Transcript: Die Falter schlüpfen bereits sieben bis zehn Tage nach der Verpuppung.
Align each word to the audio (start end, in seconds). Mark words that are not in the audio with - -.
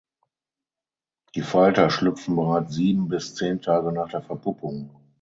Die 1.35 1.43
Falter 1.43 1.91
schlüpfen 1.91 2.35
bereits 2.35 2.73
sieben 2.73 3.07
bis 3.07 3.35
zehn 3.35 3.61
Tage 3.61 3.91
nach 3.91 4.09
der 4.09 4.23
Verpuppung. 4.23 4.89